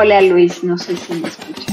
Hola 0.00 0.20
Luis, 0.20 0.62
no 0.62 0.78
sé 0.78 0.96
si 0.96 1.12
me 1.14 1.26
escucha. 1.26 1.72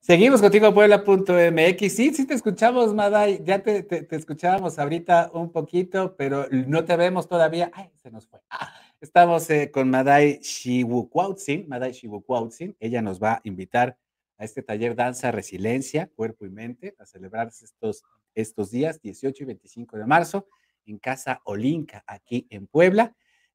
Seguimos 0.00 0.40
contigo, 0.40 0.72
Puebla.mx. 0.72 1.92
Sí, 1.94 2.14
sí 2.14 2.26
te 2.26 2.32
escuchamos, 2.32 2.94
Maday. 2.94 3.42
Ya 3.44 3.62
te, 3.62 3.82
te, 3.82 4.16
escuchábamos 4.16 4.78
ahorita 4.78 5.30
un 5.34 5.52
poquito, 5.52 6.16
pero 6.16 6.46
no 6.50 6.86
te 6.86 6.96
vemos 6.96 7.28
todavía. 7.28 7.70
Ay, 7.74 7.90
se 8.02 8.10
nos 8.10 8.26
fue. 8.26 8.40
Ah, 8.48 8.72
estamos 9.02 9.50
eh, 9.50 9.70
con 9.70 9.90
Maday 9.90 10.38
Shiwukwautzin. 10.40 11.68
Maday 11.68 11.92
Shiwukwautzin. 11.92 12.74
Ella 12.80 13.02
nos 13.02 13.22
va 13.22 13.32
a 13.34 13.40
invitar 13.44 13.98
a 14.38 14.44
este 14.44 14.62
taller 14.62 14.96
Danza 14.96 15.32
Resiliencia, 15.32 16.08
Cuerpo 16.16 16.46
y 16.46 16.48
Mente, 16.48 16.96
a 16.98 17.04
celebrarse 17.04 17.66
estos, 17.66 18.04
estos 18.34 18.70
días, 18.70 19.02
18 19.02 19.42
y 19.42 19.46
25 19.48 19.98
de 19.98 20.06
marzo, 20.06 20.46
en 20.86 20.98
Casa 20.98 21.40
Olinca, 21.44 22.04
aquí 22.06 22.46
en 22.50 22.66
Puebla, 22.66 23.14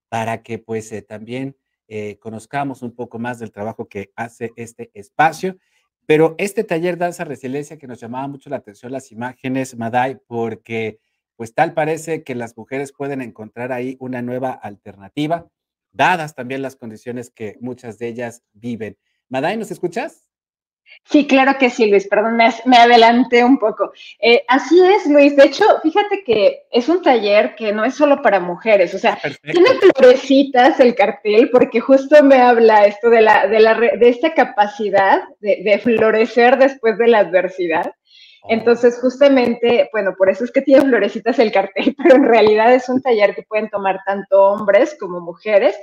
para 0.09 0.43
que 0.43 0.59
pues 0.59 0.91
eh, 0.91 1.01
también 1.01 1.57
eh, 1.87 2.17
conozcamos 2.19 2.81
un 2.81 2.93
poco 2.93 3.19
más 3.19 3.39
del 3.39 3.51
trabajo 3.51 3.87
que 3.87 4.11
hace 4.15 4.51
este 4.55 4.91
espacio. 4.93 5.57
Pero 6.05 6.35
este 6.37 6.63
taller 6.63 6.97
Danza 6.97 7.25
Resiliencia 7.25 7.77
que 7.77 7.87
nos 7.87 7.99
llamaba 7.99 8.27
mucho 8.27 8.49
la 8.49 8.57
atención 8.57 8.91
las 8.91 9.11
imágenes, 9.11 9.75
Maday, 9.77 10.17
porque 10.25 10.99
pues 11.35 11.53
tal 11.53 11.73
parece 11.73 12.23
que 12.23 12.33
las 12.33 12.57
mujeres 12.57 12.93
pueden 12.93 13.21
encontrar 13.21 13.71
ahí 13.71 13.97
una 13.99 14.21
nueva 14.21 14.51
alternativa, 14.51 15.47
dadas 15.91 16.33
también 16.33 16.61
las 16.61 16.75
condiciones 16.75 17.29
que 17.29 17.57
muchas 17.59 17.99
de 17.99 18.07
ellas 18.07 18.43
viven. 18.53 18.97
Maday, 19.29 19.57
¿nos 19.57 19.69
escuchas? 19.69 20.26
Sí, 21.09 21.25
claro 21.25 21.57
que 21.57 21.69
sí, 21.69 21.89
Luis, 21.89 22.05
perdón, 22.07 22.35
me, 22.35 22.77
adelanté 22.77 23.43
un 23.43 23.57
poco. 23.57 23.93
Eh, 24.19 24.43
así 24.47 24.77
es, 24.83 25.05
Luis. 25.05 25.37
De 25.37 25.45
hecho, 25.45 25.63
fíjate 25.81 26.21
que 26.25 26.63
es 26.69 26.89
un 26.89 27.01
taller 27.01 27.55
que 27.55 27.71
no 27.71 27.85
es 27.85 27.95
solo 27.95 28.21
para 28.21 28.41
mujeres, 28.41 28.93
o 28.93 28.99
sea, 28.99 29.17
tiene 29.41 29.69
florecitas 29.79 30.81
el 30.81 30.95
cartel 30.95 31.49
porque 31.49 31.79
justo 31.79 32.21
me 32.23 32.41
habla 32.41 32.85
esto 32.85 33.09
de, 33.09 33.21
la, 33.21 33.47
de, 33.47 33.59
la, 33.61 33.75
de 33.75 34.09
esta 34.09 34.33
capacidad 34.33 35.21
de, 35.39 35.79
florecer 35.81 36.57
después 36.57 36.97
de 36.97 37.07
la 37.07 37.19
adversidad. 37.19 37.89
Oh. 38.43 38.47
Entonces, 38.49 38.99
justamente, 38.99 39.89
bueno, 39.93 40.13
por 40.17 40.29
eso 40.29 40.43
es 40.43 40.51
que 40.51 40.61
tiene 40.61 40.83
florecitas 40.83 41.39
el 41.39 41.53
cartel, 41.53 41.95
pero 42.03 42.15
en 42.17 42.25
realidad 42.25 42.73
es 42.73 42.89
un 42.89 43.01
taller 43.01 43.33
que 43.33 43.43
pueden 43.43 43.69
tomar 43.69 44.01
tanto 44.05 44.43
hombres 44.43 44.97
como 44.99 45.21
mujeres 45.21 45.77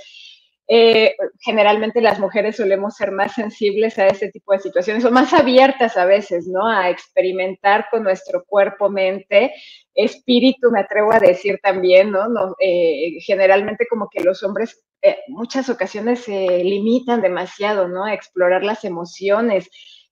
eh, 0.67 1.15
generalmente 1.41 2.01
las 2.01 2.19
mujeres 2.19 2.57
solemos 2.57 2.97
ser 2.97 3.13
más 3.13 3.35
sensibles 3.35 3.99
a 3.99 4.07
ese 4.07 4.31
tipo 4.31 4.53
de 4.53 4.61
situaciones 4.61 5.05
o 5.05 5.11
más 5.11 5.33
abiertas 5.35 5.97
a 5.97 6.07
veces, 6.07 6.47
¿no? 6.47 6.67
A 6.67 6.89
experimentar 6.91 7.87
con 7.91 8.03
nuestro 8.03 8.45
cuerpo, 8.45 8.89
mente, 8.89 9.53
espíritu, 9.95 10.71
me 10.71 10.81
atrevo 10.81 11.13
a 11.13 11.21
decir 11.21 11.59
también, 11.63 12.11
¿no? 12.11 12.27
Eh, 12.59 13.21
generalmente 13.21 13.87
como 13.89 14.09
que 14.11 14.23
los 14.23 14.43
hombres 14.43 14.83
eh, 15.03 15.19
muchas 15.29 15.69
ocasiones 15.69 16.21
se 16.21 16.65
limitan 16.65 17.21
demasiado, 17.21 17.89
¿no? 17.89 18.05
A 18.07 18.15
explorar 18.15 18.65
las 18.65 18.85
emociones, 18.85 19.69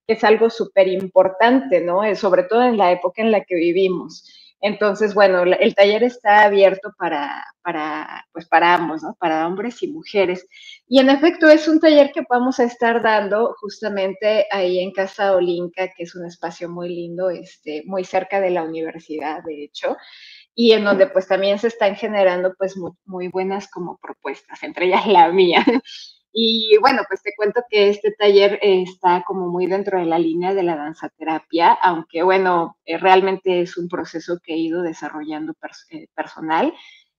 que 0.07 0.15
es 0.15 0.25
algo 0.25 0.51
súper 0.51 0.89
importante, 0.89 1.81
¿no? 1.81 2.03
sobre 2.15 2.43
todo 2.43 2.63
en 2.63 2.77
la 2.77 2.93
época 2.93 3.23
en 3.23 3.31
la 3.31 3.45
que 3.45 3.55
vivimos. 3.55 4.25
Entonces, 4.63 5.13
bueno, 5.15 5.43
el 5.43 5.75
taller 5.75 6.05
está 6.05 6.45
abierto 6.45 6.93
para, 6.97 7.45
para, 7.63 8.25
pues 8.33 8.47
para 8.49 8.75
ambos, 8.75 9.03
¿no? 9.03 9.17
Para 9.19 9.47
hombres 9.49 9.83
y 9.83 9.89
mujeres. 9.93 10.47
Y 10.89 11.01
en 11.01 11.11
efecto, 11.11 11.49
es 11.51 11.67
un 11.69 11.81
taller 11.81 12.13
que 12.13 12.23
vamos 12.31 12.61
a 12.61 12.65
estar 12.65 13.03
dando 13.03 13.55
justamente 13.61 14.47
ahí 14.53 14.79
en 14.79 14.93
Casa 14.93 15.35
Olinca, 15.35 15.89
que 15.89 16.05
es 16.05 16.15
un 16.15 16.27
espacio 16.27 16.69
muy 16.71 16.89
lindo, 16.91 17.29
este, 17.31 17.83
muy 17.87 18.05
cerca 18.05 18.41
de 18.41 18.51
la 18.51 18.63
universidad, 18.63 19.43
de 19.45 19.65
hecho, 19.65 19.97
y 20.55 20.73
en 20.73 20.85
donde 20.85 21.09
pues 21.09 21.29
también 21.29 21.59
se 21.59 21.69
están 21.69 21.97
generando 21.97 22.55
pues 22.59 22.77
muy, 22.77 22.93
muy 23.07 23.29
buenas 23.29 23.69
como 23.71 23.99
propuestas, 24.03 24.63
entre 24.65 24.87
ellas 24.87 25.07
la 25.09 25.29
mía. 25.33 25.65
Y 26.33 26.79
bueno, 26.81 27.03
pues 27.09 27.23
te 27.23 27.35
cuento 27.37 27.63
que 27.69 27.91
este 27.91 28.13
taller 28.13 28.59
está 28.63 29.23
como 29.27 29.49
muy 29.49 29.67
dentro 29.67 29.99
de 29.99 30.07
la 30.07 30.19
línea 30.19 30.55
de 30.55 30.63
la 30.63 30.77
danza 30.77 31.11
terapia, 31.11 31.73
aunque 31.73 32.23
bueno, 32.23 32.79
eh, 32.87 32.97
realmente 32.97 33.61
es 33.61 33.77
un 33.77 33.89
proceso 33.89 34.39
que 34.43 34.55
he 34.55 34.59
ido 34.59 34.83
desarrollando 34.83 35.53
eh, 35.91 36.07
personal 36.15 36.73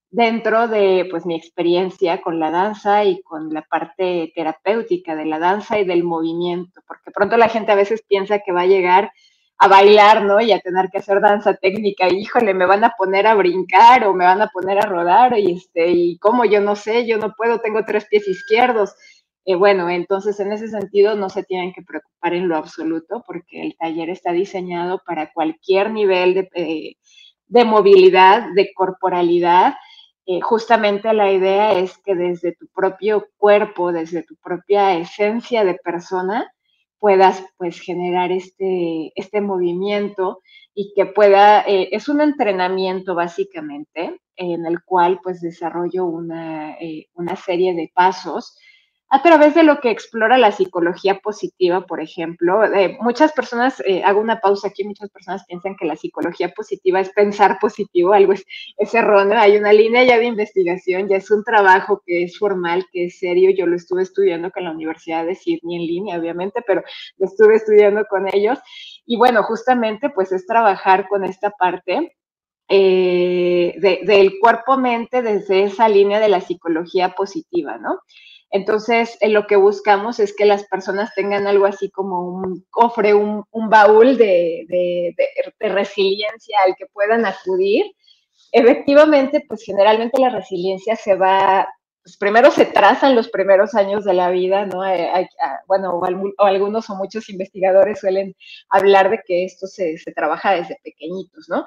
dentro 0.10 0.68
de 0.68 1.08
pues 1.10 1.26
mi 1.26 1.36
experiencia 1.36 2.22
con 2.22 2.40
la 2.40 2.52
danza 2.52 3.04
y 3.04 3.22
con 3.24 3.52
la 3.52 3.64
parte 3.64 4.32
terapéutica 4.36 5.16
de 5.16 5.26
la 5.26 5.40
danza 5.40 5.80
y 5.80 5.86
del 5.86 6.04
movimiento, 6.04 6.82
porque 6.88 7.12
pronto 7.12 7.38
la 7.38 7.50
gente 7.50 7.72
a 7.72 7.76
veces 7.76 8.04
piensa 8.08 8.40
que 8.40 8.52
va 8.52 8.62
a 8.62 8.68
llegar 8.68 9.12
a 9.64 9.68
bailar, 9.68 10.24
¿no? 10.26 10.42
Y 10.42 10.52
a 10.52 10.60
tener 10.60 10.90
que 10.92 10.98
hacer 10.98 11.22
danza 11.22 11.54
técnica, 11.56 12.08
híjole, 12.10 12.54
me 12.54 12.66
van 12.66 12.84
a 12.84 12.94
poner 12.98 13.28
a 13.28 13.36
brincar 13.36 14.06
o 14.06 14.14
me 14.14 14.26
van 14.26 14.42
a 14.42 14.48
poner 14.48 14.78
a 14.80 14.86
rodar, 14.86 15.38
y 15.40 15.54
este, 15.54 15.90
y 15.90 16.18
cómo 16.18 16.44
yo 16.46 16.60
no 16.62 16.76
sé, 16.76 17.08
yo 17.08 17.18
no 17.18 17.34
puedo, 17.34 17.60
tengo 17.60 17.86
tres 17.86 18.06
pies 18.06 18.28
izquierdos. 18.28 18.94
Eh, 19.46 19.56
bueno, 19.56 19.90
entonces 19.90 20.40
en 20.40 20.52
ese 20.52 20.68
sentido 20.70 21.16
no 21.16 21.30
se 21.30 21.44
tienen 21.44 21.74
que 21.74 21.82
preocupar 21.82 22.34
en 22.34 22.48
lo 22.50 22.58
absoluto 22.58 23.24
porque 23.28 23.62
el 23.62 23.76
taller 23.78 24.10
está 24.10 24.32
diseñado 24.32 25.02
para 25.06 25.32
cualquier 25.34 25.92
nivel 25.92 26.34
de, 26.34 26.50
eh, 26.56 26.96
de 27.48 27.66
movilidad, 27.66 28.48
de 28.56 28.74
corporalidad. 28.74 29.76
Eh, 30.26 30.42
justamente 30.42 31.14
la 31.14 31.32
idea 31.32 31.74
es 31.74 31.98
que 32.00 32.16
desde 32.16 32.54
tu 32.56 32.68
propio 32.68 33.28
cuerpo, 33.38 33.92
desde 33.94 34.24
tu 34.24 34.36
propia 34.38 34.98
esencia 34.98 35.64
de 35.66 35.76
persona, 35.76 36.52
puedas 37.04 37.44
pues 37.58 37.82
generar 37.82 38.32
este, 38.32 39.12
este 39.16 39.42
movimiento 39.42 40.40
y 40.74 40.94
que 40.96 41.06
pueda, 41.06 41.60
eh, 41.68 41.90
es 41.92 42.08
un 42.08 42.22
entrenamiento 42.22 43.14
básicamente 43.14 44.22
en 44.38 44.66
el 44.66 44.82
cual 44.86 45.20
pues 45.22 45.42
desarrollo 45.42 46.06
una, 46.06 46.78
eh, 46.80 47.08
una 47.16 47.36
serie 47.36 47.74
de 47.74 47.92
pasos 47.94 48.58
a 49.14 49.22
través 49.22 49.54
de 49.54 49.62
lo 49.62 49.80
que 49.80 49.92
explora 49.92 50.40
la 50.40 50.52
psicología 50.52 51.20
positiva, 51.20 51.86
por 51.86 52.02
ejemplo. 52.02 52.64
Eh, 52.64 52.98
muchas 53.00 53.32
personas, 53.32 53.80
eh, 53.86 54.02
hago 54.04 54.20
una 54.20 54.42
pausa 54.42 54.70
aquí, 54.70 54.84
muchas 54.84 55.12
personas 55.12 55.46
piensan 55.46 55.76
que 55.76 55.86
la 55.86 55.96
psicología 55.96 56.50
positiva 56.50 57.00
es 57.00 57.12
pensar 57.12 57.60
positivo, 57.62 58.14
algo 58.14 58.34
es, 58.34 58.44
erróneo. 58.92 59.38
Hay 59.38 59.56
una 59.56 59.72
línea 59.72 60.04
ya 60.04 60.18
de 60.18 60.26
investigación, 60.26 61.08
ya 61.10 61.18
es 61.18 61.30
un 61.30 61.44
trabajo 61.44 62.02
que 62.04 62.24
es 62.24 62.40
formal, 62.40 62.88
que 62.92 63.06
es 63.06 63.20
serio. 63.20 63.52
Yo 63.52 63.68
lo 63.68 63.76
estuve 63.76 64.02
estudiando 64.02 64.50
con 64.50 64.64
la 64.64 64.72
Universidad 64.72 65.28
de 65.28 65.36
Sydney 65.36 65.76
en 65.76 65.86
línea, 65.86 66.18
obviamente, 66.18 66.64
pero 66.66 66.82
lo 67.18 67.28
estuve 67.28 67.58
estudiando 67.58 68.06
con 68.06 68.28
ellos. 68.34 68.58
Y 69.06 69.18
bueno, 69.18 69.44
justamente 69.44 70.10
pues 70.10 70.32
es 70.32 70.48
trabajar 70.48 71.08
con 71.08 71.24
esta 71.24 71.52
parte 71.52 72.18
eh, 72.68 73.76
del 73.78 74.40
cuerpo-mente 74.40 75.22
desde 75.22 75.66
esa 75.66 75.88
línea 75.88 76.20
de 76.20 76.30
la 76.30 76.42
psicología 76.42 77.10
positiva, 77.10 77.78
¿no? 77.78 78.00
Entonces, 78.54 79.18
lo 79.22 79.48
que 79.48 79.56
buscamos 79.56 80.20
es 80.20 80.36
que 80.36 80.46
las 80.46 80.64
personas 80.66 81.12
tengan 81.16 81.48
algo 81.48 81.66
así 81.66 81.90
como 81.90 82.22
un 82.22 82.64
cofre, 82.70 83.16
un, 83.16 83.44
baúl 83.52 84.16
de, 84.16 84.68
de, 84.70 85.70
resiliencia 85.70 86.60
al 86.64 86.76
que 86.76 86.86
puedan 86.86 87.26
acudir. 87.26 87.84
Efectivamente, 88.52 89.44
pues 89.48 89.64
generalmente 89.64 90.22
la 90.22 90.30
resiliencia 90.30 90.96
se 90.96 91.16
va 91.16 91.68
pues 92.04 92.18
primero 92.18 92.52
se 92.52 92.66
trazan 92.66 93.16
los 93.16 93.30
primeros 93.30 93.76
años 93.76 94.04
de 94.04 94.14
la 94.14 94.30
vida, 94.30 94.66
¿no? 94.66 94.82
Hay, 94.82 95.26
ah, 95.42 95.60
bueno, 95.68 95.94
o, 95.94 96.44
algunos 96.46 96.90
o 96.90 96.96
muchos 96.96 97.30
investigadores 97.30 98.02
suelen 98.02 98.36
hablar 98.70 99.10
de 99.10 99.22
que 99.26 99.46
esto 99.46 99.68
se, 99.68 99.96
trabaja 100.14 100.52
desde 100.52 100.80
pequeñitos, 100.84 101.48
¿no? 101.48 101.66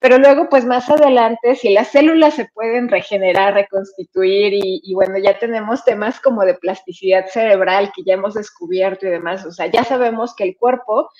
Pero 0.00 0.18
luego, 0.18 0.48
pues 0.48 0.64
más 0.64 0.90
adelante, 0.90 1.54
si 1.54 1.72
las 1.72 1.88
células 1.88 2.34
se 2.34 2.46
pueden 2.52 2.88
regenerar, 2.88 3.54
reconstituir 3.54 4.54
y, 4.54 4.92
bueno, 4.94 5.18
ya 5.18 5.38
tenemos 5.38 5.84
temas 5.84 6.18
como 6.20 6.44
de 6.44 6.54
plasticidad 6.54 7.26
cerebral 7.28 7.92
que 7.94 8.02
ya 8.04 8.14
hemos 8.14 8.34
descubierto 8.34 9.06
y 9.06 9.10
demás, 9.10 9.46
o 9.46 9.52
sea, 9.52 9.66
ya 9.66 9.84
sabemos 9.84 10.34
que 10.34 10.44
el 10.44 10.56
cuerpo 10.56 11.10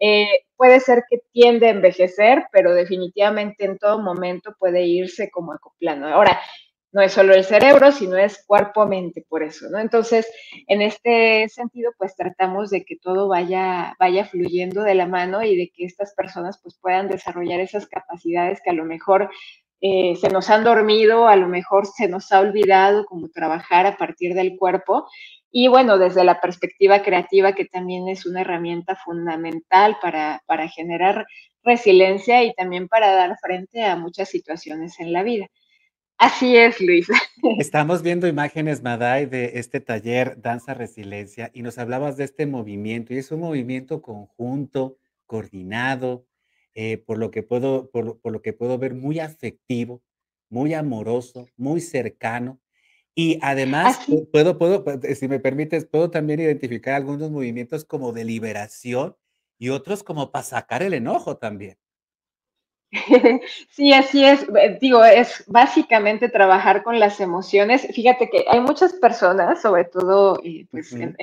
eh, 0.00 0.26
puede 0.56 0.80
ser 0.80 1.04
que 1.10 1.18
tiende 1.32 1.66
a 1.66 1.70
envejecer, 1.70 2.46
pero 2.52 2.74
definitivamente 2.74 3.66
en 3.66 3.78
todo 3.78 3.98
momento 4.00 4.54
puede 4.58 4.86
irse 4.86 5.30
como 5.30 5.52
acoplando. 5.52 6.06
Ahora, 6.08 6.40
no 6.94 7.02
es 7.02 7.12
solo 7.12 7.34
el 7.34 7.42
cerebro, 7.44 7.90
sino 7.90 8.16
es 8.16 8.44
cuerpo-mente, 8.46 9.26
por 9.28 9.42
eso, 9.42 9.68
¿no? 9.68 9.80
Entonces, 9.80 10.30
en 10.68 10.80
este 10.80 11.48
sentido, 11.48 11.90
pues 11.98 12.14
tratamos 12.14 12.70
de 12.70 12.84
que 12.84 12.96
todo 12.96 13.26
vaya, 13.26 13.96
vaya 13.98 14.24
fluyendo 14.24 14.82
de 14.82 14.94
la 14.94 15.08
mano 15.08 15.42
y 15.42 15.56
de 15.56 15.72
que 15.74 15.86
estas 15.86 16.14
personas 16.14 16.60
pues 16.62 16.78
puedan 16.80 17.08
desarrollar 17.08 17.58
esas 17.58 17.88
capacidades 17.88 18.60
que 18.62 18.70
a 18.70 18.74
lo 18.74 18.84
mejor 18.84 19.28
eh, 19.80 20.14
se 20.14 20.28
nos 20.28 20.48
han 20.50 20.62
dormido, 20.62 21.26
a 21.26 21.34
lo 21.34 21.48
mejor 21.48 21.84
se 21.86 22.06
nos 22.06 22.30
ha 22.30 22.38
olvidado 22.38 23.06
como 23.06 23.28
trabajar 23.28 23.86
a 23.86 23.96
partir 23.96 24.34
del 24.34 24.56
cuerpo. 24.56 25.08
Y 25.50 25.66
bueno, 25.66 25.98
desde 25.98 26.22
la 26.22 26.40
perspectiva 26.40 27.02
creativa, 27.02 27.54
que 27.54 27.64
también 27.64 28.08
es 28.08 28.24
una 28.24 28.42
herramienta 28.42 28.94
fundamental 28.94 29.96
para, 30.00 30.44
para 30.46 30.68
generar 30.68 31.26
resiliencia 31.64 32.44
y 32.44 32.54
también 32.54 32.86
para 32.86 33.12
dar 33.14 33.36
frente 33.42 33.82
a 33.82 33.96
muchas 33.96 34.28
situaciones 34.28 35.00
en 35.00 35.12
la 35.12 35.24
vida. 35.24 35.48
Así 36.18 36.56
es, 36.56 36.80
Luis. 36.80 37.08
Estamos 37.58 38.02
viendo 38.02 38.26
imágenes, 38.26 38.82
Maday, 38.82 39.26
de 39.26 39.52
este 39.54 39.80
taller 39.80 40.40
Danza 40.40 40.74
Resiliencia 40.74 41.50
y 41.52 41.62
nos 41.62 41.78
hablabas 41.78 42.16
de 42.16 42.24
este 42.24 42.46
movimiento 42.46 43.12
y 43.12 43.18
es 43.18 43.30
un 43.30 43.40
movimiento 43.40 44.00
conjunto, 44.00 44.98
coordinado, 45.26 46.26
eh, 46.74 46.98
por, 46.98 47.18
lo 47.18 47.30
que 47.30 47.42
puedo, 47.42 47.90
por, 47.90 48.18
lo 48.24 48.42
que 48.42 48.52
puedo 48.52 48.78
ver 48.78 48.94
muy 48.94 49.18
afectivo, 49.18 50.02
muy 50.48 50.74
amoroso, 50.74 51.48
muy 51.56 51.80
cercano. 51.80 52.60
Y 53.14 53.38
además, 53.42 54.00
puedo, 54.32 54.58
puedo, 54.58 54.84
si 55.14 55.28
me 55.28 55.38
permites, 55.38 55.84
puedo 55.84 56.10
también 56.10 56.40
identificar 56.40 56.94
algunos 56.94 57.30
movimientos 57.30 57.84
como 57.84 58.12
de 58.12 58.24
liberación 58.24 59.16
y 59.58 59.68
otros 59.68 60.02
como 60.02 60.32
para 60.32 60.44
sacar 60.44 60.82
el 60.82 60.94
enojo 60.94 61.36
también. 61.36 61.78
Sí, 63.70 63.92
así 63.92 64.24
es. 64.24 64.46
Digo, 64.80 65.04
es 65.04 65.44
básicamente 65.46 66.28
trabajar 66.28 66.82
con 66.82 66.98
las 67.00 67.20
emociones. 67.20 67.86
Fíjate 67.92 68.30
que 68.30 68.44
hay 68.48 68.60
muchas 68.60 68.92
personas, 68.94 69.62
sobre 69.62 69.84
todo 69.84 70.40
pues, 70.70 70.92
en, 70.92 71.16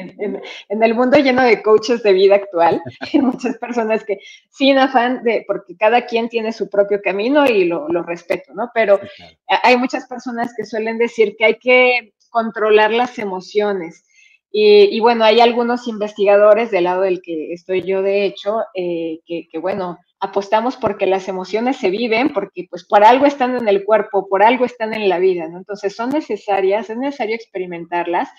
el 0.70 0.96
mundo 0.96 1.18
lleno 1.18 1.44
de 1.44 1.62
coaches 1.62 2.04
de 2.04 2.14
vida 2.14 2.36
actual, 2.36 2.82
hay 3.14 3.22
muchas 3.22 3.58
personas 3.58 4.04
que 4.04 4.20
sin 4.50 4.78
afán 4.78 5.24
de, 5.24 5.44
porque 5.48 5.76
cada 5.78 6.06
quien 6.06 6.30
tiene 6.30 6.52
su 6.52 6.70
propio 6.70 7.02
camino 7.02 7.46
y 7.46 7.66
lo, 7.66 7.88
respeto, 8.04 8.54
¿no? 8.54 8.72
Pero 8.74 9.00
hay 9.64 9.78
muchas 9.78 10.08
personas 10.08 10.54
que 10.58 10.66
suelen 10.66 10.98
decir 10.98 11.36
que 11.38 11.46
hay 11.46 11.60
que 11.60 12.14
controlar 12.30 12.92
las 12.92 13.20
emociones. 13.20 14.06
Y, 14.54 15.00
bueno, 15.00 15.24
hay 15.24 15.40
algunos 15.40 15.88
investigadores 15.88 16.72
del 16.72 16.84
lado 16.84 17.04
del 17.04 17.22
que 17.22 17.54
estoy 17.54 17.84
yo, 17.84 18.02
de 18.02 18.26
hecho, 18.26 18.58
eh, 18.74 19.20
que, 19.26 19.48
que 19.50 19.60
bueno, 19.60 19.98
apostamos 20.22 20.78
porque 20.78 21.08
las 21.08 21.28
emociones 21.28 21.78
se 21.78 21.90
viven, 21.90 22.32
porque 22.32 22.68
pues 22.70 22.86
por 22.86 23.04
algo 23.04 23.26
están 23.26 23.56
en 23.56 23.68
el 23.68 23.84
cuerpo, 23.84 24.30
por 24.30 24.44
algo 24.44 24.66
están 24.66 24.94
en 24.94 25.10
la 25.10 25.20
vida. 25.20 25.46
Entonces 25.46 25.96
son 25.96 26.12
necesarias, 26.12 26.90
es 26.90 26.98
necesario 26.98 27.36
experimentarlas, 27.36 28.30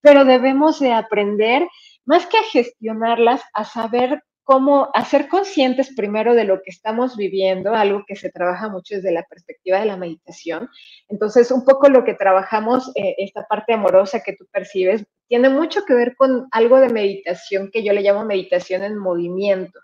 pero 0.00 0.24
debemos 0.24 0.80
de 0.80 0.92
aprender 0.92 1.66
más 2.04 2.26
que 2.26 2.38
a 2.38 2.42
gestionarlas, 2.42 3.42
a 3.54 3.64
saber 3.64 4.22
cómo 4.42 4.88
hacer 4.94 5.28
conscientes 5.28 5.94
primero 5.94 6.34
de 6.34 6.44
lo 6.44 6.62
que 6.62 6.70
estamos 6.70 7.18
viviendo, 7.18 7.74
algo 7.74 8.02
que 8.06 8.16
se 8.16 8.30
trabaja 8.30 8.70
mucho 8.70 8.96
desde 8.96 9.12
la 9.12 9.22
perspectiva 9.24 9.78
de 9.78 9.84
la 9.84 9.98
meditación. 9.98 10.70
Entonces, 11.08 11.50
un 11.50 11.66
poco 11.66 11.90
lo 11.90 12.02
que 12.02 12.14
trabajamos, 12.14 12.90
eh, 12.94 13.14
esta 13.18 13.46
parte 13.46 13.74
amorosa 13.74 14.22
que 14.22 14.32
tú 14.32 14.46
percibes, 14.50 15.04
tiene 15.28 15.50
mucho 15.50 15.84
que 15.84 15.92
ver 15.92 16.16
con 16.16 16.48
algo 16.50 16.80
de 16.80 16.88
meditación 16.88 17.68
que 17.70 17.84
yo 17.84 17.92
le 17.92 18.00
llamo 18.00 18.24
meditación 18.24 18.82
en 18.84 18.96
movimiento. 18.96 19.78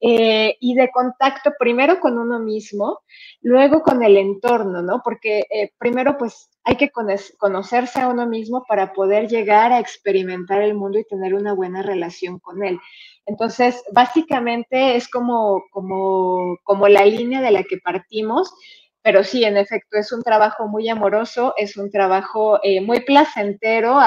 Eh, 0.00 0.56
y 0.60 0.74
de 0.74 0.90
contacto 0.90 1.52
primero 1.58 2.00
con 2.00 2.18
uno 2.18 2.38
mismo, 2.38 3.00
luego 3.40 3.82
con 3.82 4.02
el 4.02 4.18
entorno, 4.18 4.82
¿no? 4.82 5.00
Porque 5.02 5.46
eh, 5.50 5.72
primero 5.78 6.18
pues 6.18 6.50
hay 6.64 6.76
que 6.76 6.90
conocerse 7.38 8.00
a 8.00 8.08
uno 8.08 8.26
mismo 8.26 8.64
para 8.68 8.92
poder 8.92 9.28
llegar 9.28 9.72
a 9.72 9.78
experimentar 9.78 10.60
el 10.60 10.74
mundo 10.74 10.98
y 10.98 11.04
tener 11.04 11.34
una 11.34 11.54
buena 11.54 11.82
relación 11.82 12.38
con 12.40 12.62
él. 12.62 12.78
Entonces, 13.24 13.82
básicamente 13.92 14.96
es 14.96 15.08
como, 15.08 15.64
como, 15.70 16.58
como 16.62 16.88
la 16.88 17.04
línea 17.06 17.40
de 17.40 17.50
la 17.52 17.62
que 17.62 17.78
partimos 17.78 18.52
pero 19.06 19.22
sí, 19.22 19.44
en 19.44 19.56
efecto, 19.56 19.98
es 19.98 20.10
un 20.10 20.24
trabajo 20.24 20.66
muy 20.66 20.88
amoroso, 20.88 21.54
es 21.56 21.76
un 21.76 21.92
trabajo 21.92 22.58
eh, 22.64 22.80
muy 22.80 23.02
placentero, 23.02 24.00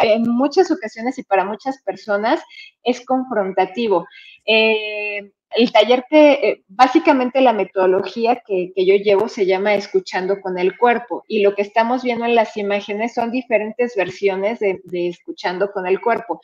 en 0.00 0.22
muchas 0.30 0.70
ocasiones 0.70 1.18
y 1.18 1.24
para 1.24 1.44
muchas 1.44 1.82
personas 1.82 2.40
es 2.84 3.04
confrontativo. 3.04 4.06
Eh, 4.46 5.32
el 5.56 5.72
taller 5.72 6.04
que, 6.08 6.32
eh, 6.34 6.62
básicamente 6.68 7.40
la 7.40 7.52
metodología 7.52 8.40
que, 8.46 8.72
yo 8.76 8.94
llevo 8.94 9.28
se 9.28 9.44
llama 9.44 9.74
Escuchando 9.74 10.40
con 10.40 10.56
el 10.56 10.78
Cuerpo 10.78 11.24
y 11.26 11.42
lo 11.42 11.56
que 11.56 11.62
estamos 11.62 12.04
viendo 12.04 12.24
en 12.24 12.36
las 12.36 12.56
imágenes 12.56 13.14
son 13.14 13.32
diferentes 13.32 13.96
versiones 13.96 14.60
de, 14.60 14.78
Escuchando 15.08 15.72
con 15.72 15.88
el 15.88 16.00
Cuerpo. 16.00 16.40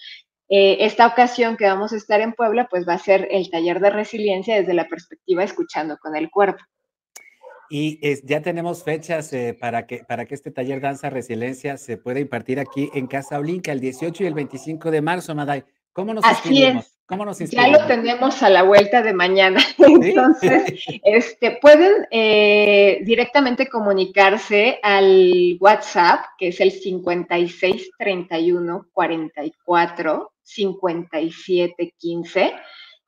esta 0.48 1.06
ocasión 1.06 1.56
que 1.56 1.66
vamos 1.66 1.92
a 1.92 1.96
estar 1.96 2.20
en 2.20 2.32
Puebla, 2.32 2.66
pues 2.68 2.88
va 2.88 2.94
a 2.94 2.98
ser 2.98 3.28
el 3.30 3.48
taller 3.50 3.78
de 3.78 3.90
resiliencia 3.90 4.56
desde 4.56 4.74
la 4.74 4.88
perspectiva 4.88 5.44
Escuchando 5.44 5.96
con 5.98 6.16
el 6.16 6.28
Cuerpo. 6.28 6.64
Y 7.70 8.00
ya 8.26 8.40
tenemos 8.40 8.82
fechas 8.82 9.32
eh, 9.32 9.56
para, 9.58 9.86
que, 9.86 10.02
para 10.08 10.24
que 10.24 10.34
este 10.34 10.50
taller 10.50 10.80
Danza 10.80 11.10
Resiliencia 11.10 11.76
se 11.76 11.98
pueda 11.98 12.20
impartir 12.20 12.60
aquí 12.60 12.90
en 12.94 13.06
Casa 13.06 13.38
Olinka 13.38 13.72
el 13.72 13.80
18 13.80 14.22
y 14.22 14.26
el 14.26 14.34
25 14.34 14.90
de 14.90 15.02
marzo, 15.02 15.34
Maday. 15.34 15.64
¿Cómo 15.92 16.14
nos 16.14 16.24
Así 16.24 16.64
Es. 16.64 16.98
¿Cómo 17.08 17.24
nos 17.24 17.38
Ya 17.38 17.68
lo 17.68 17.86
tenemos 17.86 18.42
a 18.42 18.50
la 18.50 18.64
vuelta 18.64 19.00
de 19.00 19.14
mañana. 19.14 19.62
Entonces, 19.78 20.74
este, 21.02 21.52
pueden 21.60 22.06
eh, 22.10 23.00
directamente 23.02 23.66
comunicarse 23.66 24.78
al 24.82 25.56
WhatsApp, 25.58 26.20
que 26.38 26.48
es 26.48 26.60
el 26.60 26.70
5631 26.70 28.88
44 28.92 30.32
57 30.42 31.94
15 31.96 32.52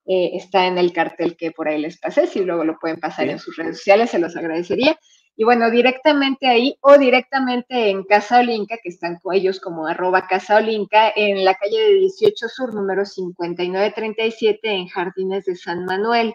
eh, 0.06 0.31
está 0.35 0.67
en 0.67 0.79
el 0.79 0.93
cartel 0.93 1.37
que 1.37 1.52
por 1.52 1.69
ahí 1.69 1.81
les 1.81 1.99
pasé, 1.99 2.26
si 2.26 2.41
luego 2.41 2.64
lo 2.64 2.79
pueden 2.79 2.99
pasar 2.99 3.29
en 3.29 3.38
sus 3.38 3.56
redes 3.56 3.79
sociales, 3.79 4.11
se 4.11 4.19
los 4.19 4.37
agradecería. 4.37 4.99
Y 5.37 5.44
bueno, 5.44 5.70
directamente 5.70 6.49
ahí 6.49 6.76
o 6.81 6.99
directamente 6.99 7.88
en 7.88 8.05
Casa 8.05 8.41
Olinca, 8.41 8.76
que 8.82 8.91
están 8.91 9.17
con 9.20 9.35
ellos 9.35 9.61
como 9.61 9.87
arroba 9.87 10.26
Casa 10.26 10.56
Olinca, 10.56 11.12
en 11.17 11.44
la 11.44 11.55
calle 11.55 11.79
de 11.79 11.94
18 11.94 12.49
Sur, 12.49 12.75
número 12.75 13.05
5937, 13.06 14.69
en 14.69 14.88
Jardines 14.88 15.44
de 15.44 15.56
San 15.56 15.85
Manuel. 15.85 16.35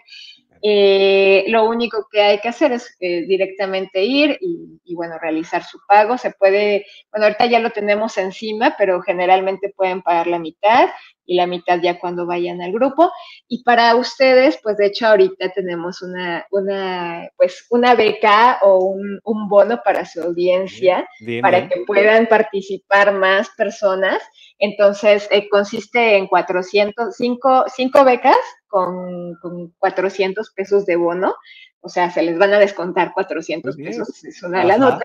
Eh, 0.62 1.44
lo 1.48 1.68
único 1.68 2.08
que 2.10 2.22
hay 2.22 2.40
que 2.40 2.48
hacer 2.48 2.72
es 2.72 2.96
eh, 2.98 3.26
directamente 3.28 4.02
ir 4.02 4.38
y, 4.40 4.80
y, 4.84 4.94
bueno, 4.94 5.18
realizar 5.20 5.62
su 5.62 5.78
pago. 5.86 6.18
Se 6.18 6.32
puede, 6.32 6.86
bueno, 7.12 7.26
ahorita 7.26 7.46
ya 7.46 7.60
lo 7.60 7.70
tenemos 7.70 8.16
encima, 8.18 8.74
pero 8.76 9.00
generalmente 9.02 9.72
pueden 9.76 10.02
pagar 10.02 10.26
la 10.26 10.38
mitad 10.38 10.88
y 11.26 11.36
la 11.36 11.46
mitad 11.46 11.80
ya 11.82 11.98
cuando 11.98 12.26
vayan 12.26 12.62
al 12.62 12.72
grupo. 12.72 13.10
Y 13.48 13.62
para 13.62 13.94
ustedes, 13.96 14.58
pues 14.62 14.76
de 14.76 14.86
hecho 14.86 15.06
ahorita 15.06 15.50
tenemos 15.50 16.02
una, 16.02 16.46
una, 16.50 17.28
pues 17.36 17.66
una 17.70 17.94
beca 17.94 18.58
o 18.62 18.84
un, 18.84 19.20
un 19.24 19.48
bono 19.48 19.80
para 19.84 20.04
su 20.06 20.22
audiencia, 20.22 21.08
para 21.42 21.68
que 21.68 21.84
puedan 21.86 22.26
participar 22.26 23.12
más 23.12 23.50
personas. 23.56 24.22
Entonces, 24.58 25.28
eh, 25.30 25.48
consiste 25.50 26.16
en 26.16 26.28
400, 26.28 27.14
cinco, 27.14 27.64
cinco 27.74 28.04
becas 28.04 28.36
con, 28.68 29.34
con 29.42 29.74
400 29.78 30.50
pesos 30.52 30.86
de 30.86 30.96
bono 30.96 31.34
o 31.86 31.88
sea, 31.88 32.10
se 32.10 32.20
les 32.20 32.36
van 32.36 32.52
a 32.52 32.58
descontar 32.58 33.12
400 33.12 33.76
pesos, 33.76 34.24
es 34.24 34.42
una 34.42 34.62
de 34.62 34.64
la 34.66 34.76
nota, 34.76 35.04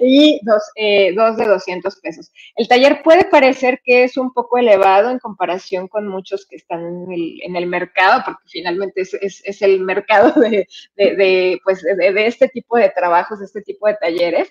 y 0.00 0.40
dos, 0.42 0.62
eh, 0.74 1.12
dos, 1.14 1.36
de 1.36 1.44
200 1.44 1.96
pesos. 1.96 2.32
El 2.56 2.66
taller 2.66 3.02
puede 3.02 3.26
parecer 3.26 3.82
que 3.84 4.04
es 4.04 4.16
un 4.16 4.32
poco 4.32 4.56
elevado 4.56 5.10
en 5.10 5.18
comparación 5.18 5.88
con 5.88 6.08
muchos 6.08 6.46
que 6.46 6.56
están 6.56 6.80
en 6.80 7.12
el, 7.12 7.42
en 7.42 7.56
el 7.56 7.66
mercado, 7.66 8.22
porque 8.24 8.42
finalmente 8.48 9.02
es, 9.02 9.12
es, 9.12 9.42
es 9.44 9.60
el 9.60 9.80
mercado 9.80 10.32
de, 10.40 10.66
de, 10.96 11.14
de 11.14 11.60
pues, 11.62 11.82
de, 11.82 11.94
de, 11.94 12.26
este 12.26 12.48
tipo 12.48 12.78
de 12.78 12.88
trabajos, 12.88 13.40
de 13.40 13.44
este 13.44 13.60
tipo 13.60 13.86
de 13.86 13.96
talleres. 14.00 14.50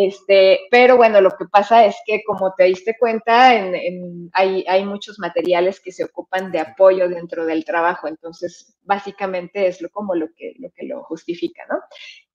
Este, 0.00 0.60
pero 0.70 0.96
bueno, 0.96 1.20
lo 1.20 1.30
que 1.30 1.46
pasa 1.50 1.84
es 1.84 1.96
que 2.06 2.22
como 2.24 2.54
te 2.56 2.64
diste 2.66 2.96
cuenta, 2.96 3.56
en, 3.56 4.30
hay, 4.32 4.64
hay, 4.68 4.84
muchos 4.84 5.18
materiales 5.18 5.80
que 5.80 5.90
se 5.90 6.04
ocupan 6.04 6.52
de 6.52 6.60
apoyo 6.60 7.08
dentro 7.08 7.44
del 7.44 7.64
trabajo, 7.64 8.06
entonces 8.06 8.78
básicamente 8.84 9.66
es 9.66 9.82
lo, 9.82 9.90
como 9.90 10.14
lo 10.14 10.28
que, 10.36 10.54
lo 10.86 11.02
justifica, 11.02 11.64
¿no? 11.68 11.80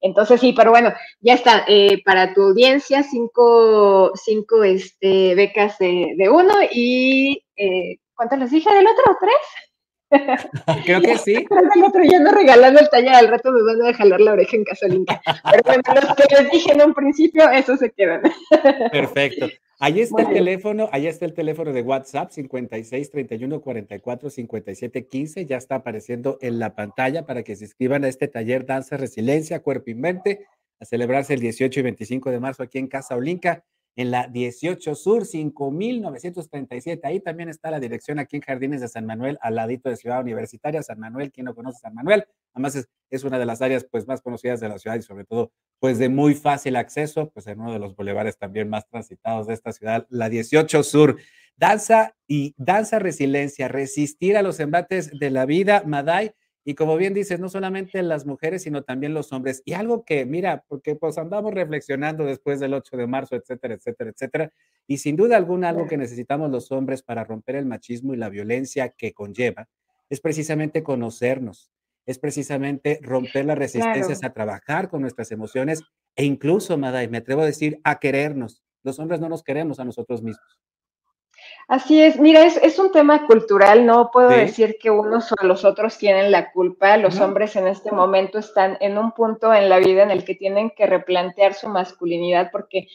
Entonces 0.01 0.41
sí, 0.41 0.51
pero 0.51 0.71
bueno, 0.71 0.91
ya 1.21 1.35
está, 1.35 1.63
eh, 1.69 2.03
para 2.03 2.33
tu 2.33 2.41
audiencia, 2.41 3.01
cinco, 3.01 4.11
cinco 4.15 4.65
este, 4.65 5.33
becas 5.33 5.77
de, 5.77 6.15
de 6.17 6.29
uno 6.29 6.55
y, 6.69 7.45
eh, 7.55 7.95
¿cuánto 8.13 8.35
les 8.35 8.51
dije 8.51 8.73
del 8.73 8.87
otro? 8.87 9.17
¿Tres? 9.21 9.72
Creo 10.85 11.01
que 11.01 11.17
sí. 11.17 11.45
El 11.75 11.83
otro 11.83 12.03
ya 12.03 12.19
no 12.19 12.31
regalando 12.31 12.79
el 12.79 12.89
taller, 12.89 13.13
al 13.13 13.27
rato 13.27 13.51
me 13.51 13.61
van 13.61 13.81
a 13.89 13.93
jalar 13.93 14.21
la 14.21 14.33
oreja 14.33 14.55
en 14.55 14.63
Casolinka. 14.63 15.21
Pero 15.51 15.63
bueno, 15.65 15.81
los 15.95 16.15
que 16.15 16.35
les 16.35 16.51
dije 16.51 16.71
en 16.73 16.81
un 16.81 16.93
principio, 16.93 17.49
eso 17.49 17.77
se 17.77 17.91
quedan. 17.91 18.21
Perfecto. 18.91 19.47
Ahí 19.79 19.99
está 19.99 20.21
el 20.21 20.29
teléfono, 20.29 20.87
ahí 20.93 21.07
está 21.07 21.25
el 21.25 21.33
teléfono 21.33 21.73
de 21.73 21.81
WhatsApp 21.81 22.31
56 22.31 23.09
31 23.09 23.61
44 23.61 24.29
57 24.29 25.07
15. 25.07 25.45
Ya 25.45 25.57
está 25.57 25.75
apareciendo 25.75 26.37
en 26.41 26.59
la 26.59 26.75
pantalla 26.75 27.25
para 27.25 27.43
que 27.43 27.55
se 27.55 27.65
inscriban 27.65 28.05
a 28.05 28.07
este 28.07 28.27
taller 28.27 28.65
Danza 28.65 28.95
Resiliencia, 28.95 29.61
Cuerpo 29.61 29.89
y 29.89 29.95
Mente, 29.95 30.45
a 30.79 30.85
celebrarse 30.85 31.33
el 31.33 31.41
18 31.41 31.79
y 31.79 31.83
25 31.83 32.31
de 32.31 32.39
marzo 32.39 32.63
aquí 32.63 32.77
en 32.77 32.87
Casa 32.87 33.15
Olinka 33.15 33.63
en 33.95 34.11
la 34.11 34.27
18 34.27 34.95
Sur, 34.95 35.25
5937. 35.25 37.07
Ahí 37.07 37.19
también 37.19 37.49
está 37.49 37.71
la 37.71 37.79
dirección 37.79 38.19
aquí 38.19 38.37
en 38.37 38.41
Jardines 38.41 38.81
de 38.81 38.87
San 38.87 39.05
Manuel, 39.05 39.37
al 39.41 39.55
ladito 39.55 39.89
de 39.89 39.95
Ciudad 39.95 40.21
Universitaria. 40.21 40.81
San 40.83 40.99
Manuel, 40.99 41.31
¿quién 41.31 41.45
no 41.45 41.55
conoce 41.55 41.79
San 41.79 41.93
Manuel? 41.93 42.25
Además 42.53 42.75
es, 42.75 42.89
es, 43.09 43.23
una 43.23 43.39
de 43.39 43.45
las 43.45 43.61
áreas 43.61 43.85
pues 43.89 44.07
más 44.07 44.21
conocidas 44.21 44.59
de 44.59 44.69
la 44.69 44.77
ciudad 44.77 44.95
y 44.97 45.01
sobre 45.01 45.25
todo 45.25 45.51
pues 45.79 45.99
de 45.99 46.09
muy 46.09 46.35
fácil 46.35 46.75
acceso, 46.75 47.29
pues 47.31 47.47
en 47.47 47.59
uno 47.59 47.73
de 47.73 47.79
los 47.79 47.95
bulevares 47.95 48.37
también 48.37 48.69
más 48.69 48.87
transitados 48.87 49.47
de 49.47 49.53
esta 49.53 49.71
ciudad, 49.71 50.07
la 50.09 50.29
18 50.29 50.83
Sur. 50.83 51.17
Danza 51.55 52.15
y 52.27 52.55
danza 52.57 52.97
resiliencia, 52.97 53.67
resistir 53.67 54.37
a 54.37 54.41
los 54.41 54.59
embates 54.59 55.11
de 55.19 55.29
la 55.29 55.45
vida, 55.45 55.83
Maday 55.85 56.33
y 56.65 56.75
como 56.75 56.95
bien 56.95 57.13
dices, 57.13 57.39
no 57.39 57.49
solamente 57.49 58.01
las 58.03 58.25
mujeres, 58.25 58.63
sino 58.63 58.83
también 58.83 59.13
los 59.13 59.33
hombres. 59.33 59.61
Y 59.65 59.73
algo 59.73 60.05
que, 60.05 60.25
mira, 60.25 60.63
porque 60.67 60.95
pues 60.95 61.17
andamos 61.17 61.53
reflexionando 61.53 62.23
después 62.23 62.59
del 62.59 62.73
8 62.73 62.95
de 62.95 63.07
marzo, 63.07 63.35
etcétera, 63.35 63.73
etcétera, 63.73 64.11
etcétera. 64.11 64.53
Y 64.87 64.97
sin 64.97 65.15
duda 65.15 65.35
alguna, 65.35 65.69
algo 65.69 65.87
que 65.87 65.97
necesitamos 65.97 66.49
los 66.51 66.71
hombres 66.71 67.03
para 67.03 67.25
romper 67.25 67.57
el 67.57 67.65
machismo 67.65 68.13
y 68.13 68.17
la 68.17 68.29
violencia 68.29 68.89
que 68.89 69.13
conlleva 69.13 69.67
es 70.09 70.21
precisamente 70.21 70.83
conocernos, 70.83 71.71
es 72.05 72.19
precisamente 72.19 72.99
romper 73.01 73.45
las 73.45 73.57
resistencias 73.57 74.23
a 74.23 74.33
trabajar 74.33 74.89
con 74.89 75.01
nuestras 75.01 75.31
emociones 75.31 75.81
e 76.15 76.25
incluso, 76.25 76.77
Maday, 76.77 77.07
me 77.07 77.17
atrevo 77.17 77.41
a 77.41 77.45
decir, 77.45 77.79
a 77.83 77.99
querernos. 77.99 78.63
Los 78.83 78.99
hombres 78.99 79.19
no 79.19 79.29
nos 79.29 79.43
queremos 79.43 79.79
a 79.79 79.85
nosotros 79.85 80.21
mismos. 80.21 80.59
Así 81.67 82.01
es, 82.01 82.19
mira, 82.19 82.43
es, 82.43 82.77
un 82.77 82.91
tema 82.91 83.25
cultural, 83.25 83.85
no 83.85 84.11
puedo 84.11 84.29
decir 84.29 84.77
que 84.79 84.91
unos 84.91 85.31
o 85.31 85.35
los 85.45 85.63
otros 85.63 85.97
tienen 85.97 86.29
la 86.29 86.51
culpa, 86.51 86.97
los 86.97 87.19
hombres 87.19 87.55
en 87.55 87.67
este 87.67 87.91
momento 87.91 88.37
están 88.37 88.77
en 88.81 88.97
un 88.97 89.13
punto 89.13 89.53
en 89.53 89.69
la 89.69 89.79
vida 89.79 90.03
en 90.03 90.11
el 90.11 90.25
que 90.25 90.35
tienen 90.35 90.71
que 90.71 90.85
replantear 90.85 91.53
su 91.53 91.69
masculinidad 91.69 92.49
porque 92.51 92.89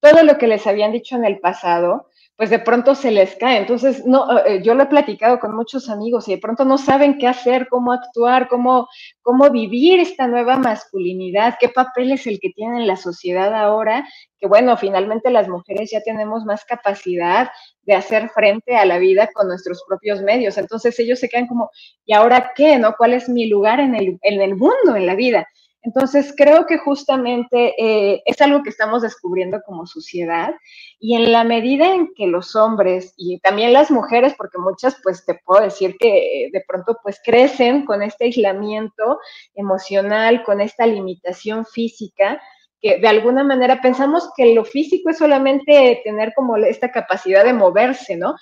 todo 0.00 0.22
lo 0.22 0.38
que 0.38 0.46
les 0.46 0.66
habían 0.66 0.92
dicho 0.92 1.16
en 1.16 1.24
el 1.24 1.38
pasado, 1.38 2.08
pues 2.36 2.50
de 2.50 2.58
pronto 2.58 2.94
se 2.94 3.12
les 3.12 3.36
cae. 3.36 3.58
Entonces, 3.58 4.04
no, 4.06 4.38
eh, 4.44 4.60
yo 4.62 4.74
lo 4.74 4.82
he 4.82 4.86
platicado 4.86 5.38
con 5.38 5.54
muchos 5.54 5.88
amigos 5.88 6.26
y 6.26 6.32
de 6.32 6.40
pronto 6.40 6.64
no 6.64 6.78
saben 6.78 7.18
qué 7.18 7.28
hacer, 7.28 7.68
cómo 7.68 7.92
actuar, 7.92 8.48
cómo, 8.48 8.88
cómo 9.22 9.50
vivir 9.50 10.00
esta 10.00 10.26
nueva 10.26 10.56
masculinidad, 10.56 11.56
qué 11.60 11.68
papel 11.68 12.12
es 12.12 12.26
el 12.26 12.40
que 12.40 12.50
tiene 12.50 12.78
en 12.78 12.86
la 12.88 12.96
sociedad 12.96 13.54
ahora, 13.54 14.04
que 14.40 14.48
bueno, 14.48 14.76
finalmente 14.76 15.30
las 15.30 15.48
mujeres 15.48 15.90
ya 15.92 16.00
tenemos 16.00 16.44
más 16.44 16.64
capacidad 16.64 17.50
de 17.82 17.94
hacer 17.94 18.28
frente 18.30 18.74
a 18.76 18.84
la 18.84 18.98
vida 18.98 19.28
con 19.32 19.46
nuestros 19.46 19.84
propios 19.86 20.20
medios. 20.22 20.58
Entonces 20.58 20.98
ellos 20.98 21.20
se 21.20 21.28
quedan 21.28 21.46
como, 21.46 21.70
¿y 22.04 22.14
ahora 22.14 22.52
qué? 22.56 22.78
¿No? 22.78 22.94
¿Cuál 22.96 23.14
es 23.14 23.28
mi 23.28 23.48
lugar 23.48 23.78
en 23.78 23.94
el, 23.94 24.18
en 24.22 24.42
el 24.42 24.56
mundo, 24.56 24.96
en 24.96 25.06
la 25.06 25.14
vida? 25.14 25.46
Entonces, 25.84 26.32
creo 26.34 26.66
que 26.66 26.78
justamente 26.78 27.74
eh, 27.78 28.22
es 28.24 28.40
algo 28.40 28.62
que 28.62 28.70
estamos 28.70 29.02
descubriendo 29.02 29.60
como 29.66 29.86
sociedad 29.86 30.54
y 30.98 31.14
en 31.14 31.30
la 31.30 31.44
medida 31.44 31.94
en 31.94 32.14
que 32.14 32.26
los 32.26 32.56
hombres 32.56 33.12
y 33.18 33.38
también 33.40 33.74
las 33.74 33.90
mujeres, 33.90 34.34
porque 34.36 34.58
muchas, 34.58 34.96
pues 35.02 35.26
te 35.26 35.38
puedo 35.44 35.62
decir 35.62 35.96
que 35.98 36.48
de 36.50 36.64
pronto 36.66 36.96
pues 37.02 37.20
crecen 37.22 37.84
con 37.84 38.02
este 38.02 38.24
aislamiento 38.24 39.18
emocional, 39.54 40.42
con 40.42 40.62
esta 40.62 40.86
limitación 40.86 41.66
física, 41.66 42.40
que 42.84 42.98
de 42.98 43.08
alguna 43.08 43.42
manera 43.42 43.80
pensamos 43.80 44.28
que 44.36 44.54
lo 44.54 44.62
físico 44.62 45.08
es 45.08 45.16
solamente 45.16 46.02
tener 46.04 46.34
como 46.34 46.58
esta 46.58 46.92
capacidad 46.92 47.42
de 47.42 47.54
moverse, 47.54 48.14
¿no? 48.14 48.34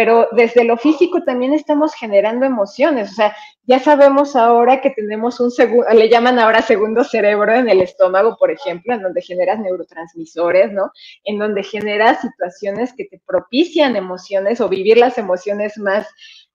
pero 0.00 0.28
desde 0.32 0.64
lo 0.64 0.78
físico 0.78 1.22
también 1.24 1.52
estamos 1.52 1.92
generando 1.94 2.46
emociones. 2.46 3.10
O 3.10 3.14
sea, 3.14 3.36
ya 3.64 3.78
sabemos 3.80 4.34
ahora 4.34 4.80
que 4.80 4.88
tenemos 4.88 5.40
un 5.40 5.50
segundo, 5.50 5.86
le 5.92 6.08
llaman 6.08 6.38
ahora 6.38 6.62
segundo 6.62 7.04
cerebro 7.04 7.54
en 7.54 7.68
el 7.68 7.82
estómago, 7.82 8.38
por 8.38 8.50
ejemplo, 8.50 8.94
en 8.94 9.02
donde 9.02 9.20
generas 9.20 9.58
neurotransmisores, 9.58 10.72
¿no? 10.72 10.90
En 11.24 11.38
donde 11.38 11.62
generas 11.62 12.22
situaciones 12.22 12.94
que 12.94 13.04
te 13.04 13.20
propician 13.26 13.94
emociones 13.94 14.62
o 14.62 14.70
vivir 14.70 14.96
las 14.96 15.18
emociones 15.18 15.76
más 15.76 16.08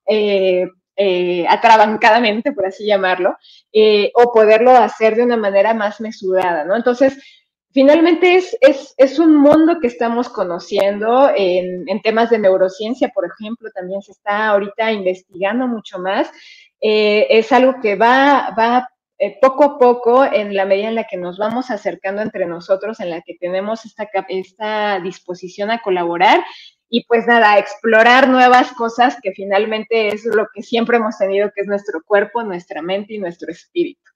eh, 0.08 0.68
eh, 0.96 1.46
atrabancadamente, 1.48 2.52
por 2.52 2.66
así 2.66 2.86
llamarlo, 2.86 3.36
eh, 3.74 4.12
o 4.16 4.32
poderlo 4.32 4.72
hacer 4.72 5.16
de 5.16 5.24
una 5.24 5.38
manera 5.38 5.74
más 5.74 6.00
mesurada, 6.02 6.64
¿no? 6.66 6.76
Entonces, 6.76 7.18
finalmente 7.76 8.36
es, 8.36 8.58
es, 8.98 9.20
un 9.20 9.36
mundo 9.36 9.80
que 9.82 9.88
estamos 9.88 10.30
conociendo 10.30 11.30
en, 11.36 11.86
temas 12.02 12.30
de 12.30 12.40
neurociencia, 12.40 13.10
por 13.10 13.26
ejemplo, 13.26 13.70
también 13.76 14.02
se 14.02 14.14
está 14.14 14.48
ahorita 14.48 14.94
investigando 14.94 15.68
mucho 15.68 16.00
más. 16.00 16.32
Eh, 16.80 17.28
es 17.30 17.52
algo 17.52 17.82
que 17.82 17.96
va, 17.96 18.56
va 18.58 18.88
eh, 19.18 19.38
poco 19.42 19.64
a 19.64 19.78
poco, 19.80 20.26
en 20.26 20.54
la 20.54 20.66
medida 20.66 20.90
en 20.90 20.96
la 20.96 21.06
que 21.06 21.16
nos 21.16 21.38
vamos 21.38 21.72
acercando 21.72 22.22
entre 22.22 22.46
nosotros, 22.46 23.00
en 23.00 23.10
la 23.10 23.22
que 23.22 23.36
tenemos 23.40 23.86
esta, 23.86 24.10
esta 24.28 25.00
disposición 25.00 25.72
a 25.72 25.82
colaborar 25.82 26.44
y 26.90 27.06
pues 27.06 27.26
nada, 27.28 27.58
explorar 27.58 28.30
nuevas 28.30 28.72
cosas 28.74 29.18
que 29.22 29.32
finalmente 29.32 30.10
es 30.10 30.26
lo 30.26 30.48
que 30.54 30.62
siempre 30.62 30.98
hemos 30.98 31.18
tenido, 31.18 31.52
que 31.54 31.62
es 31.62 31.68
nuestro 31.68 32.04
cuerpo, 32.04 32.44
nuestra 32.44 32.82
mente 32.82 33.14
y 33.14 33.20
nuestro 33.20 33.52
espíritu. 33.52 34.12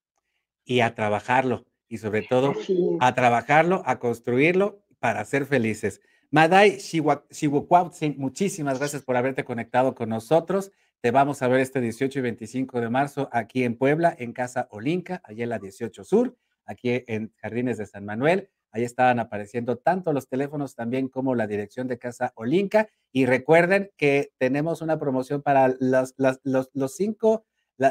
Y 0.65 0.81
a 0.81 0.93
trabajarlo 0.93 1.65
y 1.87 1.97
sobre 1.97 2.21
todo 2.21 2.53
a 2.99 3.15
trabajarlo, 3.15 3.81
a 3.85 3.99
construirlo 3.99 4.83
para 4.99 5.25
ser 5.25 5.45
felices. 5.45 6.01
Madai 6.31 6.77
Shiwukwautzin, 6.77 8.15
muchísimas 8.19 8.77
gracias 8.77 9.01
por 9.01 9.17
haberte 9.17 9.43
conectado 9.43 9.95
con 9.95 10.09
nosotros. 10.09 10.71
Te 11.01 11.09
vamos 11.09 11.41
a 11.41 11.47
ver 11.47 11.61
este 11.61 11.81
18 11.81 12.19
y 12.19 12.21
25 12.21 12.81
de 12.81 12.89
marzo 12.89 13.29
aquí 13.31 13.63
en 13.63 13.75
Puebla, 13.75 14.15
en 14.19 14.33
Casa 14.33 14.67
Olinca, 14.69 15.21
allá 15.23 15.43
en 15.43 15.49
la 15.49 15.57
18 15.57 16.03
Sur, 16.03 16.37
aquí 16.65 17.03
en 17.07 17.33
Jardines 17.41 17.79
de 17.79 17.87
San 17.87 18.05
Manuel. 18.05 18.49
Ahí 18.71 18.83
estaban 18.83 19.19
apareciendo 19.19 19.77
tanto 19.77 20.13
los 20.13 20.27
teléfonos 20.27 20.75
también 20.75 21.07
como 21.09 21.35
la 21.35 21.47
dirección 21.47 21.87
de 21.87 21.97
Casa 21.97 22.33
Olinca. 22.35 22.87
Y 23.11 23.25
recuerden 23.25 23.91
que 23.97 24.31
tenemos 24.37 24.81
una 24.81 24.99
promoción 24.99 25.41
para 25.41 25.75
los, 25.79 26.13
los, 26.17 26.69
los 26.73 26.95
cinco 26.95 27.45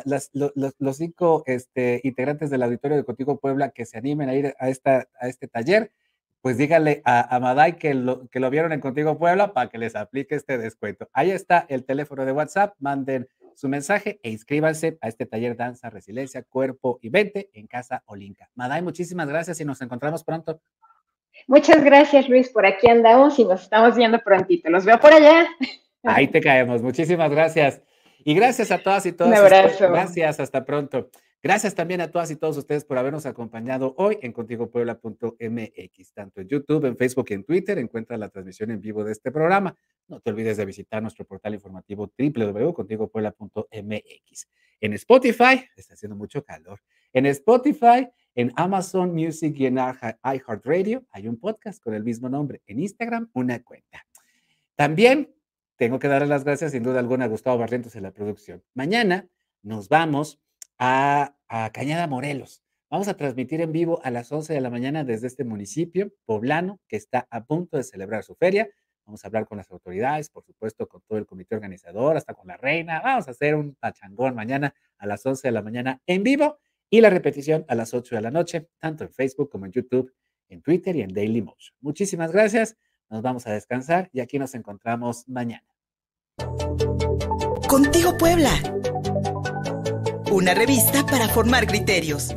los, 0.04 0.96
cinco 0.96 1.42
este, 1.46 2.00
integrantes 2.04 2.50
del 2.50 2.62
auditorio 2.62 2.96
de 2.96 3.04
Contigo 3.04 3.38
Puebla 3.38 3.70
que 3.70 3.86
se 3.86 3.98
animen 3.98 4.28
a 4.28 4.34
ir 4.34 4.54
a, 4.58 4.68
esta, 4.68 5.08
a 5.18 5.28
este 5.28 5.48
taller, 5.48 5.92
pues 6.42 6.58
díganle 6.58 7.02
a, 7.04 7.34
a 7.34 7.40
Maday 7.40 7.76
que 7.76 7.94
lo, 7.94 8.28
que 8.28 8.40
lo 8.40 8.50
vieron 8.50 8.72
en 8.72 8.80
Contigo 8.80 9.18
Puebla 9.18 9.54
para 9.54 9.70
que 9.70 9.78
les 9.78 9.96
aplique 9.96 10.34
este 10.34 10.58
descuento. 10.58 11.08
Ahí 11.12 11.30
está 11.30 11.66
el 11.68 11.84
teléfono 11.84 12.24
de 12.24 12.32
WhatsApp, 12.32 12.74
manden 12.78 13.28
su 13.58 13.68
mensaje 13.68 14.20
e 14.22 14.30
inscríbanse 14.30 14.98
a 15.00 15.08
este 15.08 15.26
taller 15.26 15.56
Danza, 15.56 15.90
Resiliencia, 15.90 16.44
Cuerpo 16.44 17.00
y 17.02 17.10
Mente 17.10 17.50
en 17.54 17.66
Casa 17.66 18.04
Olinka. 18.06 18.48
Maday, 18.54 18.82
muchísimas 18.82 19.26
gracias 19.26 19.60
y 19.60 19.64
nos 19.64 19.82
encontramos 19.82 20.22
pronto. 20.22 20.60
Muchas 21.48 21.82
gracias, 21.82 22.28
Luis. 22.28 22.50
Por 22.50 22.64
aquí 22.64 22.88
andamos 22.88 23.36
y 23.36 23.44
nos 23.44 23.62
estamos 23.62 23.96
viendo 23.96 24.20
prontito. 24.20 24.70
Los 24.70 24.84
veo 24.84 25.00
por 25.00 25.12
allá. 25.12 25.48
Ahí 26.04 26.28
te 26.28 26.40
caemos. 26.40 26.82
Muchísimas 26.82 27.32
gracias. 27.32 27.82
Y 28.24 28.32
gracias 28.34 28.70
a 28.70 28.78
todas 28.78 29.04
y 29.06 29.12
todos. 29.12 29.32
Un 29.32 29.36
abrazo. 29.36 29.90
Gracias, 29.90 30.38
hasta 30.38 30.64
pronto. 30.64 31.10
Gracias 31.40 31.76
también 31.76 32.00
a 32.00 32.10
todas 32.10 32.32
y 32.32 32.36
todos 32.36 32.56
ustedes 32.56 32.84
por 32.84 32.98
habernos 32.98 33.24
acompañado 33.24 33.94
hoy 33.96 34.18
en 34.22 34.32
contigopuebla.mx, 34.32 36.12
tanto 36.12 36.40
en 36.40 36.48
YouTube, 36.48 36.86
en 36.86 36.96
Facebook 36.96 37.26
y 37.28 37.34
en 37.34 37.44
Twitter. 37.44 37.78
Encuentra 37.78 38.16
la 38.16 38.28
transmisión 38.28 38.72
en 38.72 38.80
vivo 38.80 39.04
de 39.04 39.12
este 39.12 39.30
programa. 39.30 39.76
No 40.08 40.18
te 40.18 40.30
olvides 40.30 40.56
de 40.56 40.64
visitar 40.64 41.00
nuestro 41.00 41.24
portal 41.24 41.54
informativo 41.54 42.12
www.contigopuebla.mx. 42.18 44.48
En 44.80 44.92
Spotify, 44.94 45.64
está 45.76 45.94
haciendo 45.94 46.16
mucho 46.16 46.44
calor. 46.44 46.80
En 47.12 47.24
Spotify, 47.26 48.08
en 48.34 48.52
Amazon 48.56 49.14
Music 49.14 49.54
y 49.58 49.66
en 49.66 49.76
iHeartRadio 49.76 51.06
hay 51.10 51.28
un 51.28 51.38
podcast 51.38 51.80
con 51.82 51.94
el 51.94 52.02
mismo 52.02 52.28
nombre. 52.28 52.62
En 52.66 52.80
Instagram, 52.80 53.30
una 53.32 53.62
cuenta. 53.62 54.04
También 54.74 55.32
tengo 55.76 56.00
que 56.00 56.08
darle 56.08 56.26
las 56.26 56.42
gracias 56.42 56.72
sin 56.72 56.82
duda 56.82 56.98
alguna 56.98 57.26
a 57.26 57.28
Gustavo 57.28 57.58
Barrientos 57.58 57.94
en 57.94 58.02
la 58.02 58.10
producción. 58.10 58.64
Mañana 58.74 59.28
nos 59.62 59.88
vamos 59.88 60.40
a, 60.78 61.34
Cañada 61.72 62.06
Morelos. 62.06 62.62
Vamos 62.90 63.08
a 63.08 63.16
transmitir 63.16 63.60
en 63.60 63.72
vivo 63.72 64.00
a 64.02 64.10
las 64.10 64.30
11 64.30 64.52
de 64.52 64.60
la 64.60 64.70
mañana 64.70 65.04
desde 65.04 65.26
este 65.26 65.44
municipio 65.44 66.12
poblano 66.24 66.80
que 66.88 66.96
está 66.96 67.26
a 67.30 67.44
punto 67.44 67.76
de 67.76 67.84
celebrar 67.84 68.22
su 68.22 68.34
feria. 68.34 68.68
Vamos 69.04 69.24
a 69.24 69.28
hablar 69.28 69.46
con 69.46 69.58
las 69.58 69.70
autoridades, 69.70 70.30
por 70.30 70.44
supuesto, 70.44 70.86
con 70.86 71.02
todo 71.02 71.18
el 71.18 71.26
comité 71.26 71.54
organizador, 71.54 72.16
hasta 72.16 72.34
con 72.34 72.48
la 72.48 72.56
reina. 72.56 73.00
Vamos 73.02 73.28
a 73.28 73.32
hacer 73.32 73.54
un 73.54 73.74
pachangón 73.74 74.34
mañana 74.34 74.74
a 74.98 75.06
las 75.06 75.24
11 75.24 75.48
de 75.48 75.52
la 75.52 75.62
mañana 75.62 76.02
en 76.06 76.22
vivo 76.22 76.58
y 76.90 77.00
la 77.00 77.10
repetición 77.10 77.64
a 77.68 77.74
las 77.74 77.94
8 77.94 78.16
de 78.16 78.22
la 78.22 78.30
noche, 78.30 78.68
tanto 78.78 79.04
en 79.04 79.12
Facebook 79.12 79.50
como 79.50 79.66
en 79.66 79.72
YouTube, 79.72 80.12
en 80.48 80.62
Twitter 80.62 80.96
y 80.96 81.02
en 81.02 81.12
Daily 81.12 81.42
Motion. 81.42 81.76
Muchísimas 81.80 82.32
gracias. 82.32 82.76
Nos 83.10 83.22
vamos 83.22 83.46
a 83.46 83.52
descansar 83.52 84.10
y 84.12 84.20
aquí 84.20 84.38
nos 84.38 84.54
encontramos 84.54 85.26
mañana. 85.28 85.64
Contigo 87.66 88.16
Puebla. 88.16 88.50
Una 90.30 90.52
revista 90.52 91.06
para 91.06 91.26
formar 91.28 91.66
criterios. 91.66 92.36